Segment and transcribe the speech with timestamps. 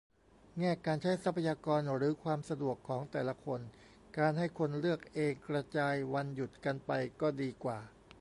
[0.59, 3.61] แง่การใช้ทรัพยากรหรือความสะดวกของแต่ละคน
[4.17, 7.77] การให้คนเลือกเองกระจายวันหยุดกันไปก็ดีกว่า